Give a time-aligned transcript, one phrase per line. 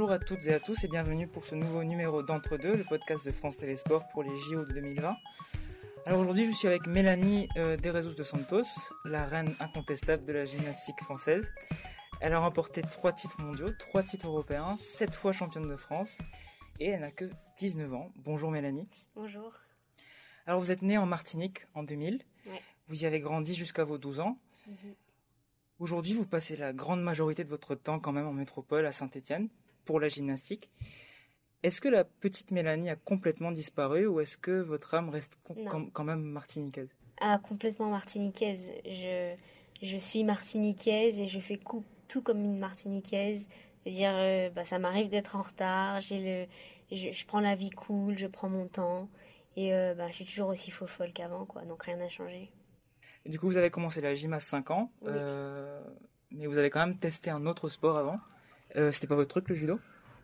[0.00, 3.22] bonjour à toutes et à tous et bienvenue pour ce nouveau numéro d'Entre-deux, le podcast
[3.26, 5.14] de France TV Sport pour les JO de 2020.
[6.06, 8.62] Alors aujourd'hui, je suis avec Mélanie euh, de Santos,
[9.04, 11.46] la reine incontestable de la gymnastique française.
[12.22, 16.16] Elle a remporté trois titres mondiaux, trois titres européens, sept fois championne de France
[16.78, 18.10] et elle n'a que 19 ans.
[18.16, 18.88] Bonjour Mélanie.
[19.14, 19.52] Bonjour.
[20.46, 22.24] Alors vous êtes née en Martinique en 2000.
[22.46, 22.62] Ouais.
[22.88, 24.38] Vous y avez grandi jusqu'à vos 12 ans.
[24.66, 24.94] Mhm.
[25.78, 29.50] Aujourd'hui, vous passez la grande majorité de votre temps quand même en métropole à Saint-Étienne
[29.90, 30.70] pour la gymnastique.
[31.64, 36.04] Est-ce que la petite Mélanie a complètement disparu ou est-ce que votre âme reste quand-
[36.04, 36.88] même martiniquaise?
[37.20, 38.68] Ah, complètement martiniquaise.
[38.84, 39.34] Je,
[39.82, 41.58] je suis martiniquaise et je fais
[42.06, 43.48] tout comme une martiniquaise.
[43.82, 47.70] C'est-à-dire, euh, bah, ça m'arrive d'être en retard, j'ai le, je, je prends la vie
[47.70, 49.08] cool, je prends mon temps.
[49.56, 51.62] Et euh, bah, je suis toujours aussi faux folle qu'avant, quoi.
[51.64, 52.52] Donc rien n'a changé.
[53.24, 55.08] Et Du coup, vous avez commencé la gym à 5 ans, Oui.
[55.10, 55.82] euh,
[56.30, 58.18] mais vous avez quand même testé un autre sport avant?
[58.76, 59.80] Euh, C'était pas votre truc, le judo?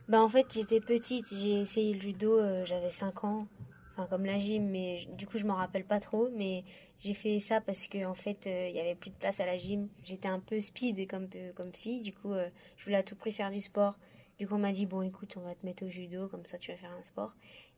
[0.08, 3.48] Bah, en fait, j'étais petite, j'ai essayé le judo, euh, j'avais 5 ans.
[3.92, 6.28] Enfin, comme la gym, mais du coup, je m'en rappelle pas trop.
[6.30, 6.64] Mais
[6.98, 9.46] j'ai fait ça parce que, en fait, euh, il y avait plus de place à
[9.46, 9.88] la gym.
[10.04, 12.02] J'étais un peu speed comme, comme fille.
[12.02, 12.32] Du coup,
[12.76, 13.98] je voulais à tout prix faire du sport.
[14.38, 16.58] Du coup, on m'a dit, bon, écoute, on va te mettre au judo, comme ça,
[16.58, 17.32] tu vas faire un sport.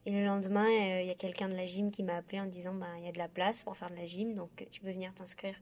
[0.07, 2.75] Et le lendemain, il y a quelqu'un de la gym qui m'a appelé en disant,
[2.75, 4.91] bah, il y a de la place pour faire de la gym, donc tu peux
[4.91, 5.55] venir t'inscrire.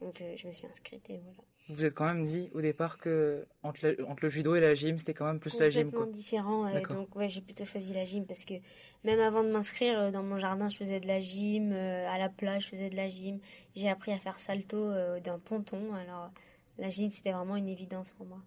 [0.00, 1.42] Donc, je me suis inscrite et voilà.
[1.70, 4.74] Vous êtes quand même dit au départ que entre, la- entre le judo et la
[4.74, 5.84] gym, c'était quand même plus la gym.
[5.84, 6.80] complètement différent.
[6.90, 8.54] donc ouais, j'ai plutôt choisi la gym parce que
[9.02, 11.72] même avant de m'inscrire euh, dans mon jardin, je faisais de la gym.
[11.72, 13.40] euh, à la plage, je faisais de la gym.
[13.74, 15.94] J'ai appris à faire salto euh, d'un ponton.
[15.94, 16.30] Alors
[16.78, 18.42] la gym, c'était vraiment une évidence pour moi.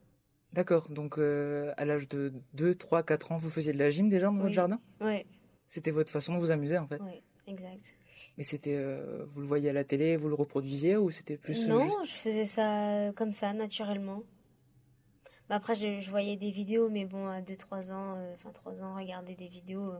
[0.53, 4.27] D'accord, donc à l'âge de 2, 3, 4 ans, vous faisiez de la gym déjà
[4.27, 4.53] dans votre Oui.
[4.53, 4.79] jardin?
[5.01, 5.25] Ouais,
[5.67, 7.01] C'était votre façon de vous amuser en fait.
[7.01, 7.95] ouais, exact.
[8.37, 11.65] Mais c'était, euh, vous le voyez à la télé, vous le reproduisiez ou c'était plus
[11.65, 14.23] euh, non, je faisais ça euh, comme ça, naturellement.
[15.49, 18.95] Bah, après, je, je voyais des vidéos, mais bon, à 2-3 ans, enfin 3 ans,
[18.95, 19.93] regarder des vidéos,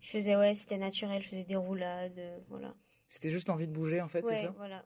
[0.00, 2.74] je faisais, ouais, c'était naturel, je faisais des roulades, voilà.
[3.08, 4.54] C'était juste envie de bouger en fait, ouais, c'est ça?
[4.56, 4.84] voilà.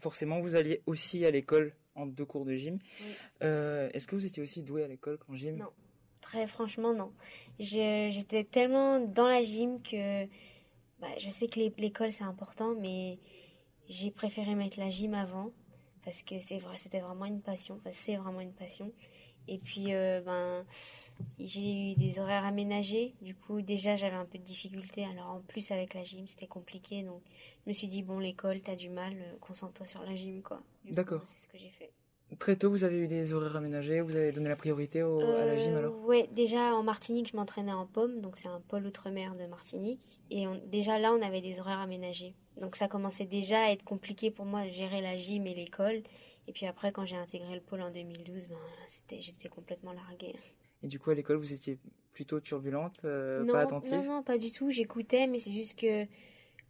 [0.00, 2.78] Forcément, vous alliez aussi à l'école en deux cours de gym.
[3.00, 3.06] Oui.
[3.42, 5.56] Euh, Est-ce que vous étiez aussi doué à l'école en gym?
[5.56, 5.70] Non.
[6.20, 7.12] Très franchement, non.
[7.58, 10.26] J'étais tellement dans la gym que
[11.00, 13.18] bah, je sais que l'é- l'école c'est important, mais
[13.88, 15.50] j'ai préféré mettre la gym avant
[16.04, 17.76] parce que c'est vrai, c'était vraiment une passion.
[17.76, 18.92] Enfin, c'est vraiment une passion.
[19.48, 20.64] Et puis, euh, ben,
[21.38, 23.14] j'ai eu des horaires aménagés.
[23.22, 25.04] Du coup, déjà, j'avais un peu de difficulté.
[25.04, 27.02] Alors, en plus, avec la gym, c'était compliqué.
[27.02, 27.22] Donc,
[27.64, 30.62] je me suis dit, bon, l'école, t'as du mal, euh, concentre-toi sur la gym, quoi.
[30.84, 31.22] D'accord.
[31.26, 31.92] C'est ce que j'ai fait.
[32.38, 35.44] Très tôt, vous avez eu des horaires aménagés, vous avez donné la priorité au- à
[35.44, 36.04] la gym Euh, alors?
[36.04, 40.20] Ouais, déjà en Martinique, je m'entraînais en pomme, donc c'est un pôle outre-mer de Martinique.
[40.30, 42.34] Et on- déjà là, on avait des horaires aménagés.
[42.60, 46.02] Donc ça commençait déjà à être compliqué pour moi de gérer la gym et l'école.
[46.46, 48.56] Et puis après, quand j'ai intégré le pôle en 2012, ben,
[48.88, 50.34] c'était, j'étais complètement larguée.
[50.82, 51.78] Et du coup, à l'école, vous étiez
[52.12, 53.92] plutôt turbulente, euh, non, pas attentive?
[53.94, 54.70] non, non, pas du tout.
[54.70, 56.04] J'écoutais, mais c'est juste que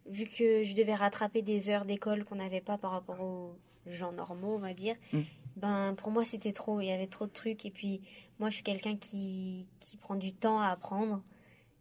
[0.05, 3.55] vu que je devais rattraper des heures d'école qu'on n'avait pas par rapport aux
[3.85, 5.21] gens normaux, on va dire, Mm.
[5.55, 6.81] Ben pour moi c'était trop.
[6.81, 7.65] Il y avait trop de trucs.
[7.65, 8.01] Et puis
[8.39, 11.23] moi, je suis quelqu'un qui, qui prend du temps à apprendre.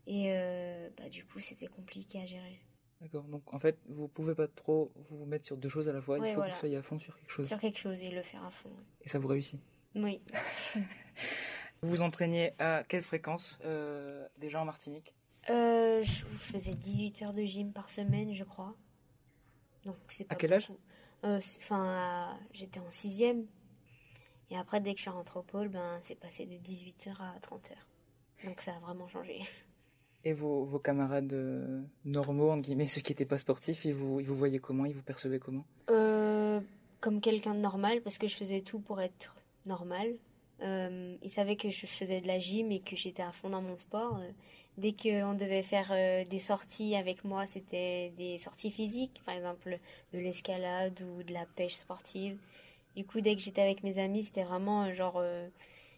[0.06, 2.60] Et euh, bah, du coup, c'était compliqué à gérer.
[3.00, 6.00] D'accord, donc en fait, vous pouvez pas trop vous mettre sur deux choses à la
[6.00, 6.50] fois, il faut voilà.
[6.50, 7.46] que vous soyez à fond sur quelque chose.
[7.48, 8.70] Sur quelque chose et le faire à fond.
[9.02, 9.60] Et ça vous réussit.
[9.94, 10.20] Oui.
[11.82, 15.14] Vous vous entraîniez à quelle fréquence euh, déjà en Martinique?
[15.50, 18.74] Euh, je, je faisais 18 heures de gym par semaine, je crois.
[19.84, 20.68] Donc c'est pas À quel âge?
[20.68, 20.80] beaucoup.
[21.24, 23.46] Euh, Enfin, j'étais en sixième.
[24.54, 27.22] Et après, dès que je suis rentrée au pôle, ben, c'est passé de 18 heures
[27.22, 27.88] à 30 heures.
[28.44, 29.40] Donc ça a vraiment changé.
[30.22, 34.20] Et vos, vos camarades euh, normaux, entre guillemets, ceux qui n'étaient pas sportifs, ils vous,
[34.20, 34.84] ils vous voyaient comment?
[34.84, 35.64] Ils vous percevaient comment?
[35.90, 36.60] Euh,
[37.00, 39.34] comme quelqu'un de normal, parce que je faisais tout pour être
[39.66, 40.14] normal.
[40.62, 43.60] Euh, ils savaient que je faisais de la gym et que j'étais à fond dans
[43.60, 44.20] mon sport.
[44.78, 45.92] Dès qu'on devait faire
[46.26, 49.78] des sorties avec moi, c'était des sorties physiques, par exemple
[50.12, 52.38] de l'escalade ou de la pêche sportive.
[52.96, 55.48] Du coup, dès que j'étais avec mes amis, c'était vraiment euh, genre euh,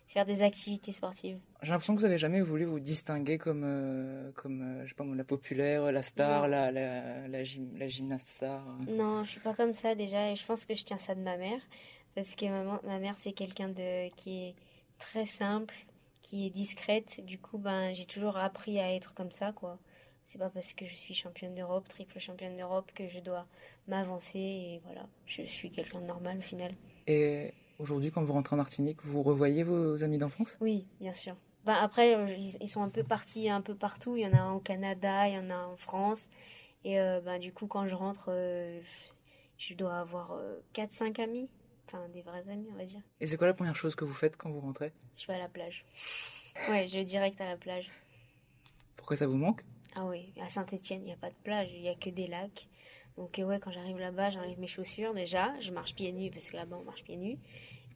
[0.07, 1.39] faire des activités sportives.
[1.63, 5.05] J'ai l'impression que vous avez jamais voulu vous distinguer comme, euh, comme je sais pas
[5.05, 6.49] la populaire, la star, Non.
[6.49, 8.63] la, la, la, gym- la gymnaste star.
[8.89, 8.93] euh.
[8.93, 11.21] Non, je suis pas comme ça déjà et je pense que je tiens ça de
[11.21, 11.61] ma mère
[12.15, 14.55] parce que maman, ma mère c'est quelqu'un de qui est
[14.99, 15.75] très simple,
[16.23, 17.21] qui est discrète.
[17.27, 19.79] Du coup, ben j'ai toujours appris à être comme ça quoi.
[20.27, 23.47] C'est pas parce que je suis championne d'Europe, triple championne d'Europe que je dois
[23.87, 26.75] m'avancer et voilà, je suis quelqu'un de normal au final.
[27.07, 30.57] Et aujourd'hui, quand vous rentrez en Martinique, vous revoyez vos amis d'enfance?
[30.61, 31.37] Oui, bien sûr.
[31.65, 32.27] Ben après, euh,
[32.61, 34.17] ils, sont un peu partis un peu partout.
[34.17, 36.29] Il y en a un au Canada, il y en a en France.
[36.85, 38.81] Et euh, ben, du coup, quand je rentre, euh,
[39.59, 40.37] je dois avoir
[40.75, 41.49] 4-5 amis.
[41.87, 43.01] enfin des vrais amis, on va dire.
[43.21, 44.93] Et c'est quoi la première chose que vous faites quand vous rentrez?
[45.17, 45.85] Je vais à la plage.
[46.69, 47.93] ouais, je vais direct à la plage.
[48.97, 49.63] Pourquoi ça vous manque?
[49.99, 52.27] Ah oui, à Saint-Etienne, il n'y a pas de plage, il n'y a que des
[52.27, 52.69] lacs.
[53.17, 56.51] Donc euh, ouais, quand j'arrive là-bas, j'enlève mes chaussures déjà, je marche pieds nus parce
[56.51, 57.39] que là-bas on marche pieds nus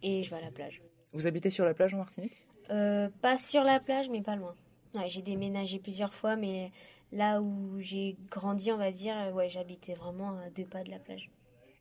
[0.02, 0.80] et je vais à la plage.
[1.12, 2.32] Vous habitez sur la plage en Martinique?
[2.70, 4.54] Euh, pas sur la plage, mais pas loin.
[4.94, 6.72] Ouais, j'ai déménagé plusieurs fois, mais
[7.12, 10.90] là où j'ai grandi, on va dire, euh, ouais, j'habitais vraiment à deux pas de
[10.90, 11.30] la plage.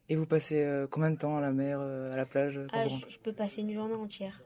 [0.10, 2.88] Et vous passez euh, combien de temps à la mer, euh, à la plage Ah,
[2.88, 4.44] je, peux passer une journée entière.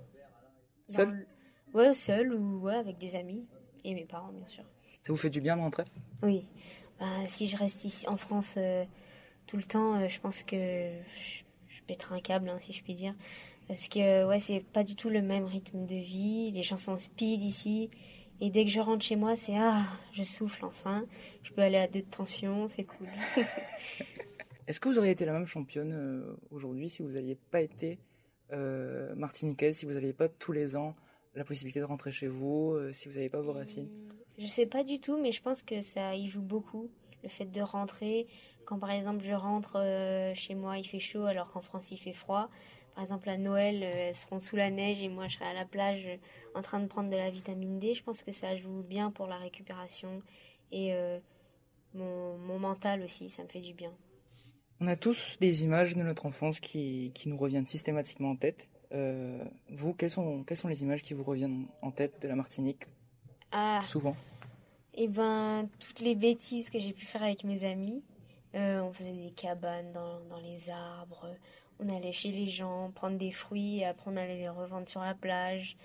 [0.87, 1.27] Seul le-
[1.73, 3.47] Ouais, seul ou ouais, avec des amis
[3.83, 4.63] et mes parents, bien sûr.
[5.05, 5.83] Ça vous fait du bien de rentrer?
[6.21, 6.45] Oui.
[6.99, 8.85] Bah, si je reste ici en France euh,
[9.47, 12.81] tout le temps, euh, je pense que je, je pèterai un câble, hein, si je
[12.81, 13.13] puis dire.
[13.67, 16.51] Parce que ouais, c'est pas du tout le même rythme de vie.
[16.51, 17.89] Les gens sont speed ici.
[18.39, 19.83] Et dès que je rentre chez moi, c'est ah,
[20.13, 21.05] je souffle enfin.
[21.43, 23.07] Je peux aller à deux de tension, c'est cool.
[24.67, 27.99] Est-ce que vous auriez été la même championne euh, aujourd'hui si vous n'aviez pas été
[29.15, 30.95] martiniquaise, si vous n'aviez pas tous les ans
[31.35, 33.89] la possibilité de rentrer chez vous, euh, si vous n'aviez pas vos racines
[34.37, 36.89] Je sais pas du tout, mais je pense que ça y joue beaucoup.
[37.23, 38.27] Le fait de rentrer,
[38.65, 41.97] quand par exemple je rentre euh, chez moi, il fait chaud alors qu'en France il
[41.97, 42.49] fait froid.
[42.95, 45.53] Par exemple à Noël, euh, elles seront sous la neige et moi je serai à
[45.53, 46.07] la plage
[46.53, 47.93] en train de prendre de la vitamine D.
[47.93, 50.21] Je pense que ça joue bien pour la récupération
[50.71, 51.19] et euh,
[51.93, 53.93] mon, mon mental aussi, ça me fait du bien.
[54.79, 58.67] On a tous des images de notre enfance qui, qui nous reviennent systématiquement en tête.
[58.93, 62.35] Euh, vous, quelles sont, quelles sont les images qui vous reviennent en tête de la
[62.35, 62.83] Martinique
[63.51, 64.15] Ah, souvent?
[64.93, 68.03] Et ben toutes les bêtises que j'ai pu faire avec mes amis.
[68.55, 71.35] Euh, on faisait des cabanes dans, dans les arbres.
[71.79, 75.01] On allait chez les gens prendre des fruits et après on allait les revendre sur
[75.01, 75.75] la plage.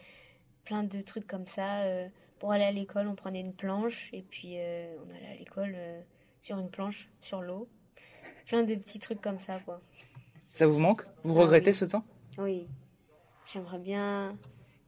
[0.64, 1.84] Plein de trucs comme ça.
[1.84, 2.08] euh,
[2.38, 5.74] pour aller à l'école, on prenait une planche et puis on allait à l'école
[6.40, 7.66] sur une planche, sur l'eau.
[8.46, 9.80] Plein de petits trucs comme ça, quoi.
[10.50, 11.04] Ça vous manque?
[11.24, 11.74] Vous Ah regrettez oui.
[11.74, 12.04] ce temps?
[12.36, 12.68] Oui,
[13.52, 14.36] j'aimerais bien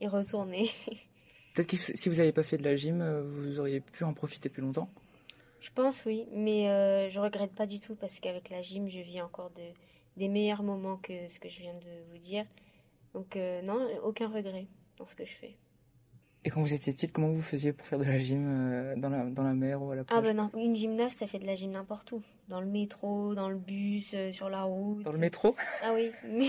[0.00, 0.68] y retourner.
[1.54, 4.14] Peut-être que si vous n'avez pas fait de la gym, euh, vous auriez pu en
[4.14, 4.88] profiter plus longtemps.
[5.60, 9.00] Je pense oui, mais euh, je regrette pas du tout parce qu'avec la gym, je
[9.00, 9.62] vis encore de,
[10.16, 12.44] des meilleurs moments que ce que je viens de vous dire.
[13.14, 14.66] Donc euh, non, aucun regret
[14.96, 15.56] dans ce que je fais.
[16.42, 19.10] Et quand vous étiez petite, comment vous faisiez pour faire de la gym euh, dans,
[19.10, 20.18] la, dans la mer ou à la plage?
[20.18, 22.22] Ah ben non, une gymnaste, ça fait de la gym n'importe où.
[22.48, 25.02] Dans le métro, dans le bus, euh, sur la route.
[25.02, 25.54] Dans le métro?
[25.82, 26.48] Ah oui, mais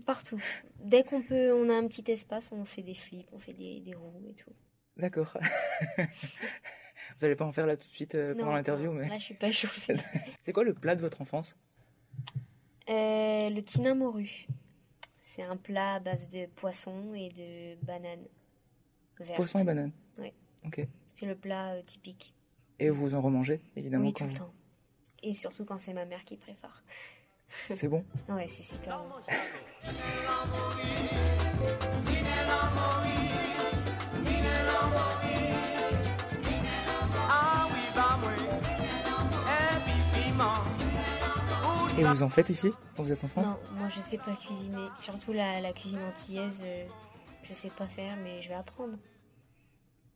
[0.00, 0.40] partout.
[0.80, 3.80] Dès qu'on peut, on a un petit espace, on fait des flips, on fait des,
[3.80, 4.52] des roues et tout.
[4.96, 5.36] D'accord.
[5.98, 6.04] vous
[7.20, 9.34] n'allez pas en faire là tout de suite euh, pendant l'interview, mais Là, je suis
[9.34, 9.96] pas chauffée.
[10.44, 11.56] c'est quoi le plat de votre enfance?
[12.88, 14.46] Euh, le tinin morue.
[15.22, 18.26] C'est un plat à base de poisson et de bananes
[19.18, 19.36] vertes.
[19.36, 19.92] Poisson et banane.
[20.18, 20.34] Ouais.
[20.66, 20.86] Ok.
[21.14, 22.34] C'est le plat euh, typique.
[22.78, 24.04] Et vous en remangez, évidemment.
[24.04, 24.52] oui, tout le temps.
[25.22, 26.82] Et surtout quand c'est ma mère qui prépare.
[27.76, 28.04] C'est bon.
[28.28, 29.16] Ouais, c'est super bon.
[41.98, 44.32] Et vous en faites ici, quand vous êtes en France Non, moi je sais pas
[44.34, 44.86] cuisiner.
[44.96, 46.84] Surtout la, la cuisine antillaise, euh,
[47.44, 48.96] je sais pas faire, mais je vais apprendre.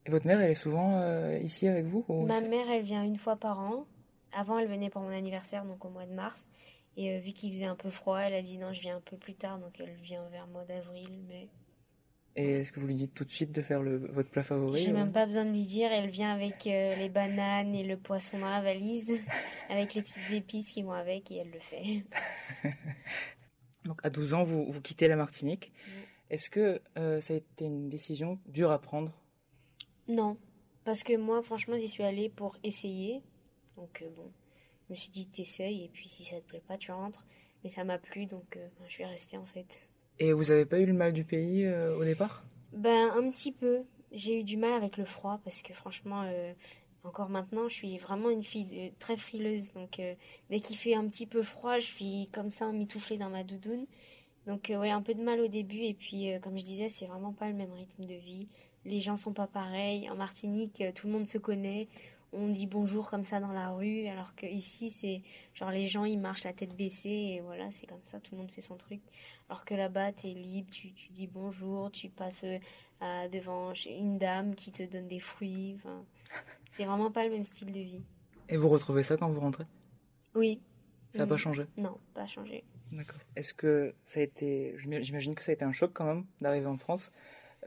[0.07, 3.05] Et votre mère, elle est souvent euh, ici avec vous ou Ma mère, elle vient
[3.05, 3.85] une fois par an.
[4.33, 6.47] Avant, elle venait pour mon anniversaire, donc au mois de mars.
[6.97, 9.00] Et euh, vu qu'il faisait un peu froid, elle a dit non, je viens un
[9.00, 11.25] peu plus tard, donc elle vient vers le mois d'avril.
[11.29, 11.49] Mais
[12.37, 14.81] Et est-ce que vous lui dites tout de suite de faire le, votre plat favori
[14.83, 15.93] j'ai ou- même pas besoin de lui dire.
[15.93, 19.21] Elle vient avec euh, les bananes et le poisson dans la valise,
[19.69, 22.05] avec les petites épices qui vont avec, et elle le fait.
[23.85, 25.73] Donc à 12 ans, vous, vous quittez la Martinique.
[25.87, 26.03] Oui.
[26.31, 29.23] Est-ce que euh, ça a été une décision dure à prendre?
[30.09, 30.37] Non,
[30.85, 33.23] parce que moi, franchement, j'y suis allée pour essayer.
[33.76, 34.33] Donc euh, bon,
[34.88, 37.25] je me suis dit t'essayes, et puis si ça te plaît pas, tu rentres.
[37.64, 39.81] Mais ça m'a plu, donc euh, je suis restée en fait.
[40.19, 42.45] Et vous avez pas eu le mal du pays euh, au départ?
[42.73, 43.83] Ben, un petit peu.
[44.12, 46.52] J'ai eu du mal avec le froid parce que franchement, euh,
[47.02, 49.73] encore maintenant, je suis vraiment une fille de- très frileuse.
[49.73, 50.00] Donc,
[50.50, 53.87] dès qu'il fait un petit peu froid, je suis comme ça, emmitouflée dans ma doudoune.
[54.47, 55.83] Donc, ouais, un peu de mal au début.
[55.83, 58.49] Et puis, comme je disais, c'est vraiment pas le même rythme de vie.
[58.85, 60.09] Les gens sont pas pareils.
[60.09, 61.88] En Martinique, tout le monde se connaît.
[62.33, 64.06] On dit bonjour comme ça dans la rue.
[64.06, 65.23] Alors que ici, c'est
[65.54, 67.09] genre les gens, ils marchent la tête baissée.
[67.37, 69.00] Et voilà, c'est comme ça, tout le monde fait son truc.
[69.49, 74.18] Alors que là-bas, tu es libre, tu, tu dis bonjour, tu passes euh, devant une
[74.18, 75.78] dame qui te donne des fruits.
[76.73, 78.02] C'est vraiment pas le même style de vie.
[78.49, 79.64] Et vous retrouvez ça quand vous rentrez?
[80.35, 80.61] Oui.
[81.12, 81.28] Ça n'a Mm.
[81.28, 81.66] pas changé?
[81.78, 82.64] Non, pas changé.
[82.92, 83.18] D'accord.
[83.37, 86.66] Est-ce que ça a été, j'imagine que ça a été un choc quand même d'arriver
[86.66, 87.11] en France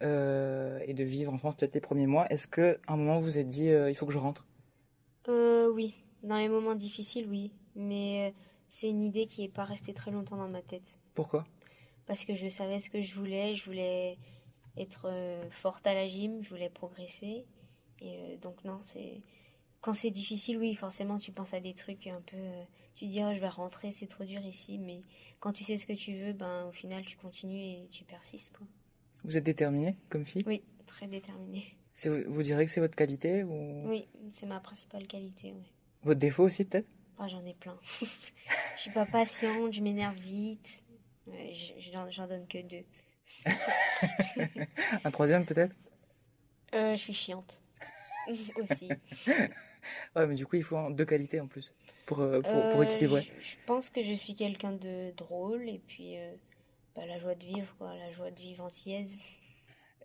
[0.01, 2.28] euh, et de vivre en France peut-être les premiers mois.
[2.32, 4.46] Est-ce que à un moment vous vous êtes dit euh, il faut que je rentre?
[5.28, 5.96] Euh, oui.
[6.24, 7.52] Dans les moments difficiles, oui.
[7.76, 11.00] Mais euh, c'est une idée qui est pas restée très longtemps dans ma tête.
[11.14, 11.46] Pourquoi?
[12.06, 13.56] Parce que je savais ce que je voulais.
[13.56, 14.18] Je voulais
[14.78, 17.46] être euh, forte à la gym, je voulais progresser.
[18.02, 19.22] Et euh, donc non, c'est
[19.82, 22.38] quand c'est difficile, oui, forcément, tu penses à des trucs un peu.
[22.94, 24.78] tu dis, oh, je vais rentrer, c'est trop dur ici.
[24.78, 25.04] Mais
[25.40, 28.58] quand tu sais ce que tu veux, ben, au final, tu continues et tu persistes.
[28.58, 28.68] Quoi.
[29.24, 30.44] Vous êtes déterminée comme fille?
[30.46, 31.78] Oui, très déterminée.
[32.08, 33.89] Vous direz que c'est votre qualité ou?
[33.89, 35.51] Oui, c'est ma principale qualité.
[35.51, 35.68] Ouais.
[36.03, 36.88] votre défaut aussi peut-être?
[37.20, 37.77] Oh, j'en ai plein.
[38.75, 40.84] je suis pas patiente, je m'énerve vite.
[41.27, 41.74] Je-
[42.12, 42.86] j'en, donne que deux.
[45.03, 45.75] Un troisième peut-être?
[46.74, 47.62] Euh, je suis chiante.
[48.56, 48.89] Aussi.
[50.15, 51.74] Ouais, mais du coup il faut deux qualités en plus
[52.06, 53.24] pour, euh, pour, pour Euh, équilibrer.
[53.39, 56.32] Je, je pense que je suis quelqu'un de drôle et puis euh,
[56.96, 59.18] bah, la joie de vivre, quoi, la joie de vivre antillaise.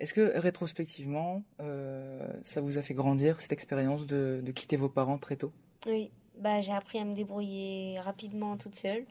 [0.00, 5.18] Est-ce que rétrospectivement, euh, ça vous a fait grandir cette expérience de, quitter vos parents
[5.18, 5.52] très tôt?
[5.86, 9.04] Oui, bah, j'ai appris à me débrouiller rapidement toute seule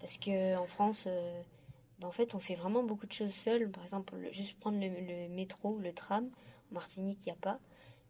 [0.00, 1.42] parce que en France, euh,
[2.00, 3.70] bah, en fait, on fait vraiment beaucoup de choses seule.
[3.70, 6.30] Par exemple, le- juste prendre le, métro le tram.
[6.70, 7.60] En Martinique, il n'y a pas.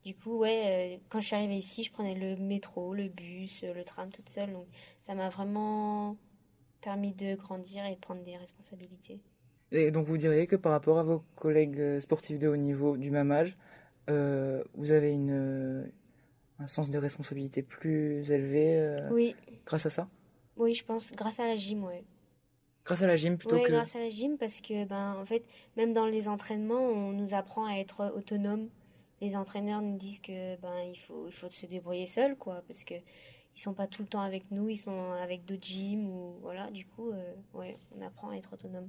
[0.05, 3.63] Du coup, ouais, euh, quand je suis arrivée ici, je prenais le métro, le bus,
[3.63, 4.53] le tram toute seule.
[4.53, 4.67] Donc,
[5.03, 6.17] ça m'a vraiment
[6.81, 9.21] permis de grandir et de prendre des responsabilités.
[9.73, 12.97] Et donc vous diriez que par rapport à vos collègues euh, sportifs de haut niveau
[12.97, 13.57] du même âge,
[14.11, 15.85] euh, vous avez une, euh,
[16.59, 20.09] un sens des responsabilités plus élevé euh, Oui, grâce à ça?
[20.57, 22.05] Oui, je pense, grâce à la gym, ouais.
[22.85, 23.73] Grâce à la gym plutôt Ouais, que...
[23.73, 25.43] grâce à la gym, parce que, ben, en fait,
[25.77, 28.69] même dans les entraînements, on nous apprend à être autonome.
[29.21, 32.85] Les entraîneurs nous disent que, ben, il faut, il faut se débrouiller seul, quoi, parce
[32.85, 32.95] que
[33.55, 36.71] ils sont pas tout le temps avec nous, ils sont avec d'autres gyms, ou, voilà,
[36.71, 38.89] du coup, euh, ouais, on apprend à être autonome.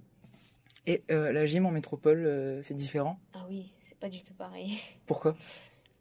[0.85, 3.19] Et euh, la gym en métropole, euh, c'est différent?
[3.33, 4.77] Ah oui, c'est pas du tout pareil.
[5.05, 5.35] Pourquoi?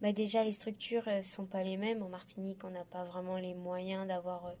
[0.01, 2.03] Bah déjà, les structures ne sont pas les mêmes.
[2.03, 4.53] En Martinique, on n'a pas vraiment les moyens d'avoir euh,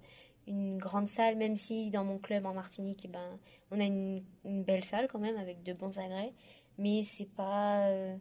[0.47, 3.39] une grande salle, même si dans mon club en Martinique, eh ben,
[3.71, 6.33] on a une, une belle salle quand même avec de bons agrès,
[6.77, 8.15] mais c'est pas euh,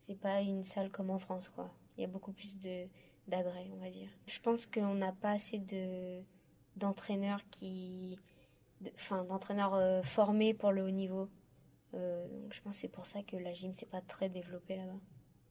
[0.00, 1.70] c'est pas une salle comme en France quoi.
[1.96, 2.86] Il y a beaucoup plus de
[3.28, 4.08] d'agrès, on va dire.
[4.26, 6.20] Je pense qu'on n'a pas assez de
[6.76, 8.18] d'entraîneurs qui
[8.82, 11.28] de- enfin d'entraîneurs euh, formés pour le haut niveau.
[11.96, 14.76] Euh, donc je pense que c'est pour ça que la gym c'est pas très développé
[14.76, 14.98] là-bas.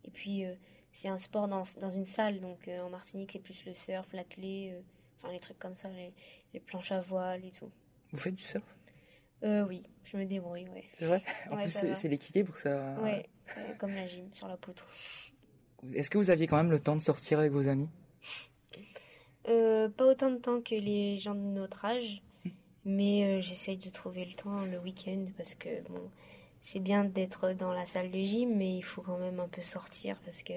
[0.03, 0.53] Et puis euh,
[0.93, 4.07] c'est un sport dans, dans une salle, donc euh, en Martinique c'est plus le surf,
[4.13, 4.75] l'athlé,
[5.21, 6.13] enfin les trucs comme ça, les,
[6.53, 7.71] les planches à voile et tout.
[8.11, 8.63] Vous faites du surf?
[9.43, 10.85] Euh, oui, je me débrouille, ouais.
[10.97, 11.21] C'est vrai?
[11.51, 12.95] En Ouais, plus, c'est l'équilibre, ça...
[13.01, 13.27] Ouais,
[13.77, 14.87] comme la gym, sur la poutre.
[15.93, 17.89] Est-ce que vous aviez quand même le temps de sortir avec vos amis?
[19.47, 22.23] Euh, pas autant de temps que les gens de notre âge,
[22.85, 26.09] mais euh, j'essaye de trouver le temps le week-end parce que bon,
[26.65, 29.62] c'est bien d'être dans la salle de gym, mais il faut quand même un peu
[29.62, 30.51] sortir parce que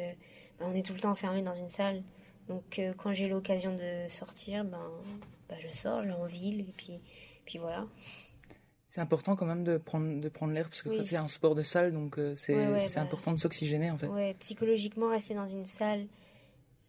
[0.58, 2.02] ben, on est tout le temps enfermé dans une salle.
[2.48, 4.80] Donc euh, quand j'ai l'occasion de sortir, ben,
[5.50, 6.98] ben, je sors, je vais en ville et puis,
[7.44, 7.86] puis voilà.
[8.88, 11.04] C'est important quand même de prendre, de prendre l'air, parce que Oui.
[11.04, 13.02] c'est un sport de salle, donc euh, c'est Ouais, ouais, c'est bah.
[13.02, 14.06] important de s'oxygéner en fait.
[14.06, 16.06] Ouais, psychologiquement, rester dans une salle,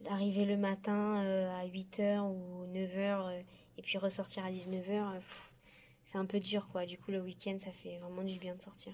[0.09, 3.43] arriver le matin euh, à 8h ou 9h
[3.77, 5.19] et puis ressortir à 19h,
[6.05, 6.85] c'est un peu dur quoi.
[6.85, 8.93] Du coup, le week-end, ça fait vraiment du bien de sortir.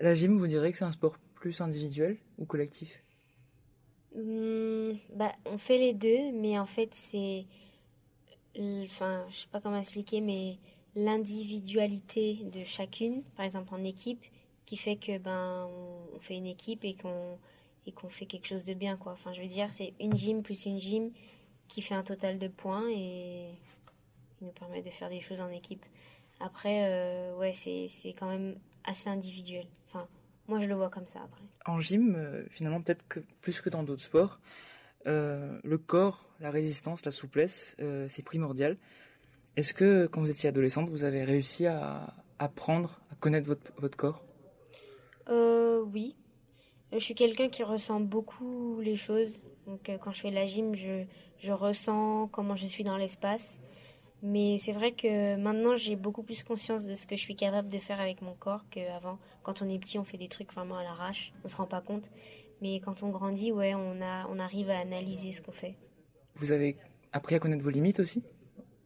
[0.00, 3.02] La gym, vous direz que c'est un sport plus individuel ou collectif?
[4.16, 7.44] Hum, bah, on fait les deux, mais en fait, c'est.
[8.58, 10.56] Enfin, je sais pas comment expliquer, mais
[10.96, 14.24] l'individualité de chacune, par exemple en équipe,
[14.64, 15.68] qui fait que ben
[16.16, 17.38] on, fait une équipe et qu'on
[17.86, 19.12] et qu'on fait quelque chose de bien quoi.
[19.12, 21.10] Enfin, je veux dire, c'est une gym plus une gym
[21.68, 23.50] qui fait un total de points et
[24.40, 25.84] nous permet de faire des choses en équipe.
[26.40, 29.66] Après, euh, ouais, c'est quand même assez individuel.
[29.88, 30.06] Enfin,
[30.48, 31.42] moi je le vois comme ça après.
[31.66, 34.40] En gym, euh, finalement, peut-être que plus que dans d'autres sports,
[35.06, 38.76] euh, le corps, la résistance, la souplesse, euh, c'est primordial.
[39.56, 43.96] Est-ce que quand vous étiez adolescente, vous avez réussi à apprendre à connaître votre, votre
[43.96, 44.24] corps?
[45.92, 46.16] Oui.
[46.92, 49.40] Je suis quelqu'un qui ressent beaucoup les choses.
[49.66, 51.04] Donc, quand je fais de la gym, je,
[51.38, 53.59] je ressens comment je suis dans l'espace.
[54.22, 57.68] Mais c'est vrai que maintenant, j'ai beaucoup plus conscience de ce que je suis capable
[57.68, 59.18] de faire avec mon corps qu'avant.
[59.42, 61.32] Quand on est petit, on fait des trucs vraiment à l'arrache.
[61.44, 62.10] On se rend pas compte.
[62.60, 65.74] Mais quand on grandit, ouais, on, a, on arrive à analyser ce qu'on fait.
[66.34, 66.76] Vous avez
[67.12, 68.22] appris à connaître vos limites aussi?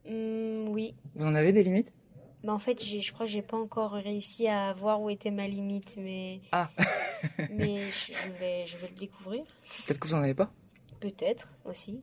[0.06, 0.94] Hum, oui.
[1.16, 1.92] Vous en avez des limites?
[2.44, 5.30] Mais en fait, j'ai- je crois que j'ai pas encore réussi à voir où était
[5.32, 5.96] ma limite.
[5.96, 6.70] Mais, Ah,
[7.50, 9.42] mais je je vais, je vais le découvrir.
[9.86, 10.52] peut-être que vous en avez pas?
[11.00, 12.00] Peut-être aussi.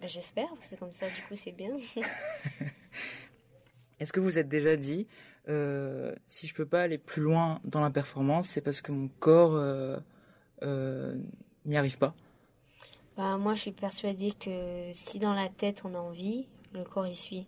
[0.00, 1.76] Ben, J'espère, que comme ça, du coup, c'est bien.
[4.00, 5.06] Est-ce que vous êtes déjà dit,
[5.48, 9.08] euh, si je peux pas aller plus loin dans la performance, c'est parce que mon
[9.20, 9.98] corps euh,
[10.62, 11.16] euh,
[11.64, 12.14] n'y arrive pas?
[13.16, 17.06] Ben, moi, je suis persuadée que si dans la tête on a envie, le corps
[17.06, 17.46] y suit.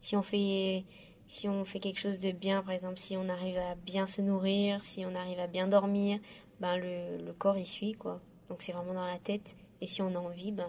[0.00, 0.84] Si on fait,
[1.28, 4.20] si on fait quelque chose de bien, par exemple, si on arrive à bien se
[4.20, 6.18] nourrir, si on arrive à bien dormir,
[6.60, 8.20] ben le, corps il suit quoi.
[8.48, 9.56] Donc c'est vraiment dans la tête.
[9.80, 10.68] Et si on a envie, ben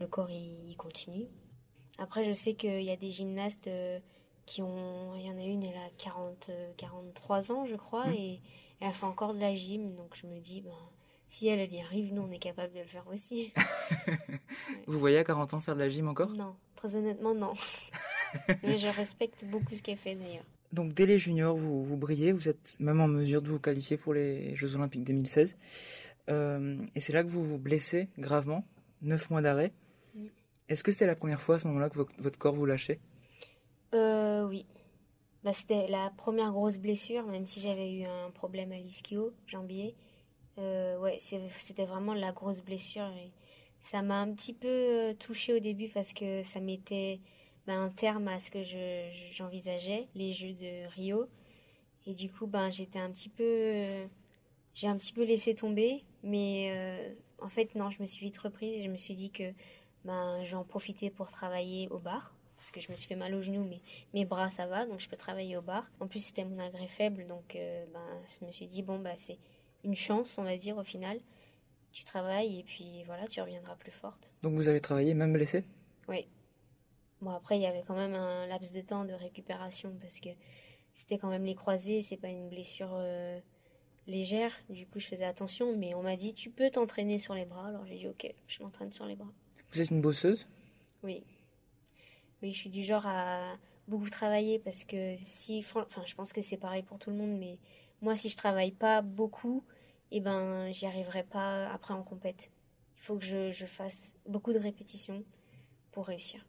[0.00, 1.26] le corps il, continue.
[1.98, 3.98] Après, je sais qu'il y a des gymnastes euh,
[4.46, 5.14] qui ont.
[5.16, 8.14] Il y en a une, elle a 40, 43 euh, ans, je crois, mmh.
[8.14, 8.40] et
[8.80, 9.94] elle fait encore de la gym.
[9.94, 10.70] Donc je me dis, ben,
[11.28, 13.52] si elle, elle y arrive, nous, on est capable de le faire aussi.
[14.86, 16.30] Vous voyez à 40 ans faire de la gym encore?
[16.30, 17.52] Non, très honnêtement, non.
[18.62, 20.44] Mais je respecte beaucoup ce qu'elle fait d'ailleurs.
[20.72, 23.96] Donc dès les juniors, vous, vous brillez, vous êtes même en mesure de vous qualifier
[23.96, 25.56] pour les Jeux Olympiques 2016.
[26.28, 28.64] Euh, et c'est là que vous vous blessez gravement,
[29.02, 29.72] 9 mois d'arrêt.
[30.70, 32.98] Est-ce que c'était la première fois à ce moment-là que votre corps vous lâchait?
[33.94, 34.66] Euh, Oui.
[35.44, 39.96] Bah, c'était la première grosse blessure, même si j'avais eu un problème à l'ischio, jambier.
[40.58, 43.10] Euh, ouais, c'était vraiment la grosse blessure.
[43.80, 47.20] Ça m'a un petit peu euh, touchée au début parce que ça mettait
[47.66, 48.60] ben, un terme à ce que
[49.32, 51.28] j'envisageais, les Jeux de Rio.
[52.06, 53.44] Et du coup, ben, j'étais un petit peu.
[54.74, 56.04] j'ai un petit peu laissé tomber.
[56.22, 59.30] Mais euh, en fait, non, je me suis vite reprise et je me suis dit
[59.30, 59.52] que
[60.04, 62.34] ben, j'en profitais pour travailler au bar.
[62.56, 63.80] Parce que je me suis fait mal au genou, mais
[64.12, 65.90] mes bras ça va, donc je peux travailler au bar.
[65.98, 69.14] En plus, c'était mon agrès faible, donc euh, ben, je me suis dit, bon, bah,
[69.16, 69.38] c'est
[69.82, 71.18] une chance, on va dire, au final.
[71.92, 74.30] Tu travailles et puis voilà, tu reviendras plus forte.
[74.42, 75.64] Donc vous avez travaillé même blessé?
[76.06, 76.26] Oui,
[77.20, 80.30] Bon, après, il y avait quand même un laps de temps de récupération parce que
[80.94, 83.38] c'était quand même les croisés, c'est pas une blessure euh,
[84.06, 84.52] légère.
[84.70, 87.68] Du coup, je faisais attention, mais on m'a dit tu peux t'entraîner sur les bras.
[87.68, 89.32] Alors j'ai dit ok, je m'entraîne sur les bras.
[89.72, 90.46] Vous êtes une bosseuse?
[91.02, 91.22] Oui.
[92.42, 96.42] Oui, je suis du genre à beaucoup travailler parce que si, enfin, je pense que
[96.42, 97.58] c'est pareil pour tout le monde, mais
[98.02, 99.64] moi, si je travaille pas beaucoup,
[100.10, 102.50] eh ben, j'y arriverai pas après en compète.
[102.96, 105.22] Il faut que je, je fasse beaucoup de répétitions
[105.92, 106.44] pour réussir.